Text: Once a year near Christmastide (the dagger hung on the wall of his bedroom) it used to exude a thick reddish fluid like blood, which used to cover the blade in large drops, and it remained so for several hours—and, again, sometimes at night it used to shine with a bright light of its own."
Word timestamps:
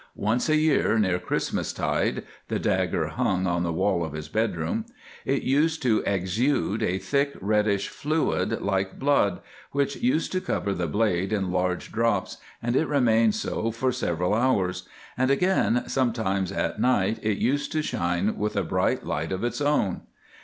Once 0.15 0.49
a 0.49 0.55
year 0.55 0.97
near 0.97 1.19
Christmastide 1.19 2.23
(the 2.47 2.57
dagger 2.57 3.09
hung 3.09 3.45
on 3.45 3.61
the 3.61 3.71
wall 3.71 4.03
of 4.03 4.13
his 4.13 4.29
bedroom) 4.29 4.83
it 5.25 5.43
used 5.43 5.83
to 5.83 6.01
exude 6.07 6.81
a 6.81 6.97
thick 6.97 7.33
reddish 7.39 7.87
fluid 7.87 8.63
like 8.63 8.97
blood, 8.97 9.41
which 9.73 9.97
used 9.97 10.31
to 10.31 10.41
cover 10.41 10.73
the 10.73 10.87
blade 10.87 11.31
in 11.31 11.51
large 11.51 11.91
drops, 11.91 12.37
and 12.63 12.75
it 12.75 12.87
remained 12.87 13.35
so 13.35 13.69
for 13.69 13.91
several 13.91 14.33
hours—and, 14.33 15.29
again, 15.29 15.83
sometimes 15.85 16.51
at 16.51 16.81
night 16.81 17.19
it 17.21 17.37
used 17.37 17.71
to 17.71 17.83
shine 17.83 18.39
with 18.39 18.55
a 18.55 18.63
bright 18.63 19.05
light 19.05 19.31
of 19.31 19.43
its 19.43 19.61
own." 19.61 20.01